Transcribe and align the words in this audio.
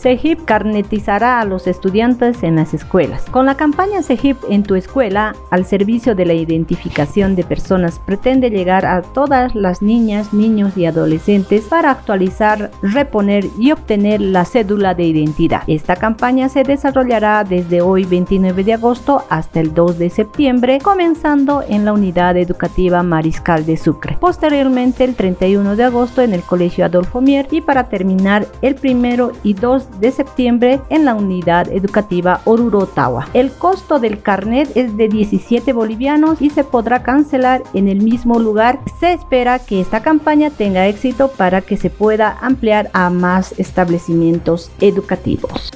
CEGIP 0.00 0.46
carnetizará 0.46 1.40
a 1.40 1.44
los 1.44 1.66
estudiantes 1.66 2.42
en 2.42 2.56
las 2.56 2.72
escuelas. 2.72 3.26
Con 3.30 3.44
la 3.44 3.56
campaña 3.56 4.02
CEGIP 4.02 4.38
en 4.48 4.62
tu 4.62 4.74
escuela, 4.74 5.34
al 5.50 5.66
servicio 5.66 6.14
de 6.14 6.24
la 6.24 6.32
identificación 6.32 7.36
de 7.36 7.44
personas, 7.44 7.98
pretende 7.98 8.48
llegar 8.48 8.86
a 8.86 9.02
todas 9.02 9.54
las 9.54 9.82
niñas, 9.82 10.32
niños 10.32 10.74
y 10.78 10.86
adolescentes 10.86 11.66
para 11.66 11.90
actualizar, 11.90 12.70
reponer 12.80 13.44
y 13.58 13.72
obtener 13.72 14.22
la 14.22 14.46
cédula 14.46 14.94
de 14.94 15.04
identidad. 15.04 15.64
Esta 15.66 15.96
campaña 15.96 16.48
se 16.48 16.62
desarrollará 16.62 17.44
desde 17.44 17.82
hoy 17.82 18.04
29 18.04 18.64
de 18.64 18.72
agosto 18.72 19.24
hasta 19.28 19.60
el 19.60 19.74
2 19.74 19.98
de 19.98 20.08
septiembre, 20.08 20.78
comenzando 20.82 21.62
en 21.68 21.84
la 21.84 21.92
unidad 21.92 22.38
educativa 22.38 23.02
Mariscal 23.02 23.66
de 23.66 23.76
Sucre. 23.76 24.16
Posteriormente 24.18 25.04
el 25.04 25.14
31 25.14 25.76
de 25.76 25.84
agosto 25.84 26.22
en 26.22 26.32
el 26.32 26.40
Colegio 26.42 26.86
Adolfo 26.86 27.20
Mier 27.20 27.48
y 27.50 27.60
para 27.60 27.90
terminar 27.90 28.46
el 28.62 28.76
1 28.82 29.32
y 29.42 29.52
2 29.52 29.89
de 29.98 30.12
septiembre 30.12 30.80
en 30.90 31.04
la 31.04 31.14
unidad 31.14 31.70
educativa 31.70 32.40
Oruro 32.44 32.80
Ottawa. 32.80 33.28
El 33.34 33.50
costo 33.50 33.98
del 33.98 34.22
carnet 34.22 34.70
es 34.76 34.96
de 34.96 35.08
17 35.08 35.72
bolivianos 35.72 36.40
y 36.40 36.50
se 36.50 36.64
podrá 36.64 37.02
cancelar 37.02 37.62
en 37.74 37.88
el 37.88 38.02
mismo 38.02 38.38
lugar. 38.38 38.80
Se 38.98 39.12
espera 39.12 39.58
que 39.58 39.80
esta 39.80 40.02
campaña 40.02 40.50
tenga 40.50 40.86
éxito 40.86 41.28
para 41.28 41.60
que 41.60 41.76
se 41.76 41.90
pueda 41.90 42.38
ampliar 42.40 42.90
a 42.92 43.10
más 43.10 43.58
establecimientos 43.58 44.70
educativos. 44.80 45.70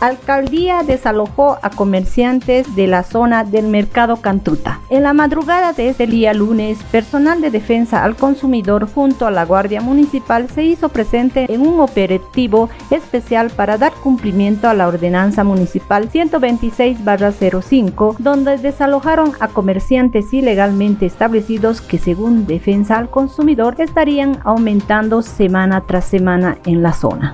Alcaldía 0.00 0.84
desalojó 0.84 1.58
a 1.60 1.70
comerciantes 1.70 2.76
de 2.76 2.86
la 2.86 3.02
zona 3.02 3.42
del 3.42 3.66
mercado 3.66 4.18
Cantuta. 4.18 4.80
En 4.90 5.02
la 5.02 5.12
madrugada 5.12 5.72
de 5.72 5.88
este 5.88 6.06
día 6.06 6.32
lunes, 6.34 6.78
personal 6.92 7.40
de 7.40 7.50
defensa 7.50 8.04
al 8.04 8.14
consumidor 8.14 8.88
junto 8.88 9.26
a 9.26 9.32
la 9.32 9.44
Guardia 9.44 9.80
Municipal 9.80 10.48
se 10.48 10.62
hizo 10.62 10.88
presente 10.88 11.52
en 11.52 11.62
un 11.62 11.80
operativo 11.80 12.70
especial 12.90 13.50
para 13.50 13.76
dar 13.76 13.92
cumplimiento 13.92 14.68
a 14.68 14.74
la 14.74 14.86
ordenanza 14.86 15.42
municipal 15.42 16.08
126-05, 16.10 18.18
donde 18.18 18.56
desalojaron 18.58 19.32
a 19.40 19.48
comerciantes 19.48 20.32
ilegalmente 20.32 21.06
establecidos 21.06 21.80
que 21.80 21.98
según 21.98 22.46
defensa 22.46 22.98
al 22.98 23.10
consumidor 23.10 23.74
estarían 23.78 24.38
aumentando 24.44 25.22
semana 25.22 25.82
tras 25.86 26.04
semana 26.04 26.58
en 26.64 26.82
la 26.82 26.92
zona 26.92 27.32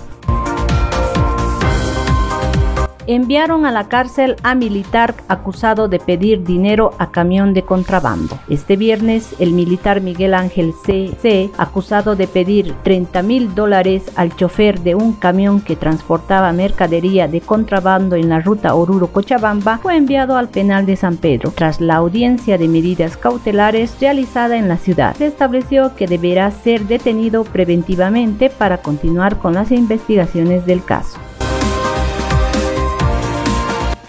enviaron 3.07 3.67
a 3.67 3.73
la 3.73 3.89
cárcel 3.89 4.37
a 4.43 4.55
militar 4.55 5.15
acusado 5.29 5.89
de 5.89 5.99
pedir 5.99 6.45
dinero 6.45 6.93
a 6.99 7.11
camión 7.11 7.55
de 7.55 7.63
contrabando. 7.63 8.39
Este 8.49 8.77
viernes, 8.77 9.35
el 9.39 9.53
militar 9.53 10.01
Miguel 10.01 10.35
Ángel 10.35 10.73
C. 10.83 11.51
acusado 11.59 12.17
de 12.17 12.27
pedir 12.27 12.75
30 12.83 13.23
mil 13.23 13.55
dólares 13.55 14.05
al 14.17 14.35
chofer 14.37 14.81
de 14.81 14.95
un 14.95 15.13
camión 15.13 15.61
que 15.61 15.77
transportaba 15.77 16.53
mercadería 16.53 17.29
de 17.29 17.41
contrabando 17.41 18.17
en 18.17 18.29
la 18.29 18.41
ruta 18.41 18.75
Oruro-Cochabamba, 18.75 19.79
fue 19.79 19.97
enviado 19.97 20.37
al 20.37 20.49
penal 20.49 20.87
de 20.87 20.97
San 20.97 21.17
Pedro. 21.17 21.53
Tras 21.55 21.81
la 21.81 21.97
audiencia 21.97 22.59
de 22.59 22.69
medidas 22.69 23.17
cautelares 23.17 23.97
realizada 24.01 24.57
en 24.57 24.69
la 24.69 24.77
ciudad, 24.77 25.15
se 25.17 25.27
estableció 25.27 25.95
que 25.97 26.07
deberá 26.07 26.51
ser 26.51 26.87
detenido 26.87 27.45
preventivamente 27.45 28.51
para 28.51 28.79
continuar 28.79 29.39
con 29.39 29.55
las 29.55 29.71
investigaciones 29.71 30.67
del 30.67 30.85
caso. 30.85 31.19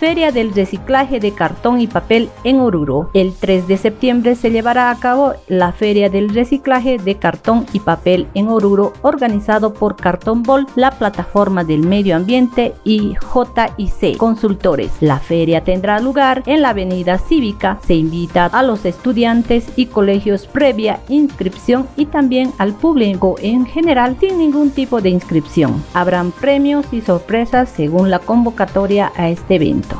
Feria 0.05 0.31
del 0.31 0.53
Reciclaje 0.53 1.19
de 1.19 1.31
Cartón 1.31 1.81
y 1.81 1.87
Papel 1.87 2.29
en 2.43 2.59
Oruro. 2.59 3.09
El 3.15 3.33
3 3.33 3.67
de 3.67 3.75
septiembre 3.75 4.35
se 4.35 4.51
llevará 4.51 4.91
a 4.91 4.99
cabo 4.99 5.33
la 5.47 5.71
Feria 5.71 6.11
del 6.11 6.29
Reciclaje 6.29 6.99
de 6.99 7.15
Cartón 7.15 7.65
y 7.73 7.79
Papel 7.79 8.27
en 8.35 8.49
Oruro, 8.49 8.93
organizado 9.01 9.73
por 9.73 9.95
Cartón 9.95 10.43
Bol, 10.43 10.67
la 10.75 10.91
plataforma 10.91 11.63
del 11.63 11.87
medio 11.87 12.15
ambiente 12.15 12.75
y 12.83 13.15
JIC 13.15 14.17
Consultores. 14.17 14.91
La 14.99 15.17
feria 15.17 15.63
tendrá 15.63 15.99
lugar 15.99 16.43
en 16.45 16.61
la 16.61 16.69
Avenida 16.69 17.17
Cívica. 17.17 17.79
Se 17.87 17.95
invita 17.95 18.45
a 18.45 18.61
los 18.61 18.85
estudiantes 18.85 19.65
y 19.75 19.87
colegios 19.87 20.45
previa 20.45 20.99
inscripción 21.09 21.87
y 21.97 22.05
también 22.05 22.53
al 22.59 22.75
público 22.75 23.37
en 23.41 23.65
general 23.65 24.17
sin 24.19 24.37
ningún 24.37 24.69
tipo 24.69 25.01
de 25.01 25.09
inscripción. 25.09 25.83
Habrán 25.95 26.31
premios 26.31 26.85
y 26.91 27.01
sorpresas 27.01 27.69
según 27.69 28.11
la 28.11 28.19
convocatoria 28.19 29.11
a 29.15 29.29
este 29.29 29.55
evento. 29.55 29.94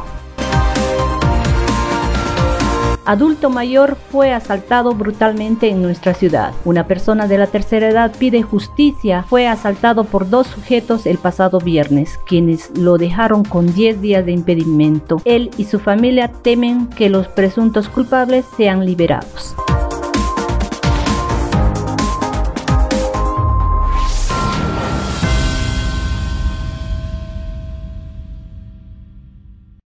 Adulto 3.05 3.49
mayor 3.49 3.97
fue 4.11 4.33
asaltado 4.33 4.93
brutalmente 4.93 5.69
en 5.69 5.81
nuestra 5.81 6.13
ciudad. 6.13 6.53
Una 6.65 6.87
persona 6.87 7.27
de 7.27 7.37
la 7.37 7.47
tercera 7.47 7.89
edad 7.89 8.11
pide 8.17 8.41
justicia. 8.41 9.23
Fue 9.23 9.47
asaltado 9.47 10.03
por 10.03 10.29
dos 10.29 10.47
sujetos 10.47 11.05
el 11.05 11.17
pasado 11.17 11.59
viernes, 11.59 12.19
quienes 12.27 12.77
lo 12.77 12.97
dejaron 12.97 13.43
con 13.43 13.73
10 13.73 14.01
días 14.01 14.25
de 14.25 14.31
impedimento. 14.31 15.21
Él 15.25 15.51
y 15.57 15.65
su 15.65 15.79
familia 15.79 16.27
temen 16.27 16.87
que 16.87 17.09
los 17.09 17.27
presuntos 17.27 17.89
culpables 17.89 18.45
sean 18.57 18.85
liberados. 18.85 19.54